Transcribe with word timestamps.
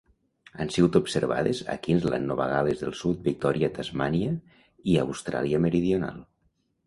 Han 0.63 0.69
sigut 0.75 0.95
observades 0.99 1.59
a 1.73 1.75
Queensland, 1.87 2.27
Nova 2.31 2.47
Gal·les 2.53 2.81
del 2.85 2.95
Sud, 3.01 3.21
Victòria, 3.29 3.69
Tasmània 3.75 4.33
i 4.95 4.99
Austràlia 5.05 5.63
Meridional. 5.67 6.19